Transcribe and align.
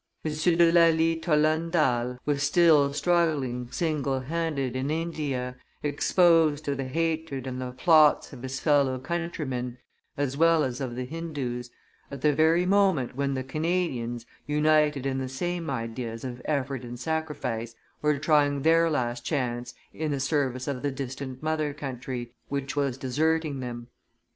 M. 0.25 0.31
de 0.33 0.71
Lally 0.71 1.15
Tollendal 1.15 2.17
was 2.25 2.41
still 2.41 2.91
struggling 2.91 3.69
single 3.71 4.21
handed 4.21 4.75
in 4.75 4.89
India, 4.89 5.57
exposed 5.83 6.65
to 6.65 6.73
the 6.73 6.85
hatred 6.85 7.45
and 7.45 7.61
the 7.61 7.69
plots 7.71 8.33
of 8.33 8.41
his 8.41 8.59
fellow 8.59 8.97
countrymen 8.97 9.77
as 10.17 10.35
well 10.35 10.63
as 10.63 10.81
of 10.81 10.95
the 10.95 11.05
Hindoos, 11.05 11.69
at 12.09 12.21
the 12.21 12.33
very 12.33 12.65
moment 12.65 13.15
when 13.15 13.35
the 13.35 13.43
Canadians, 13.43 14.25
united 14.47 15.05
in 15.05 15.19
the 15.19 15.29
same 15.29 15.69
ideas 15.69 16.23
of 16.23 16.41
effort 16.45 16.81
and 16.81 16.99
sacrifice, 16.99 17.75
were 18.01 18.17
trying 18.17 18.63
their 18.63 18.89
last 18.89 19.23
chance 19.23 19.75
in 19.93 20.09
the 20.09 20.19
service 20.19 20.67
of 20.67 20.81
the 20.81 20.89
distant 20.89 21.43
mother 21.43 21.75
country, 21.75 22.33
which 22.49 22.75
was 22.75 22.97
deserting 22.97 23.59
them. 23.59 23.85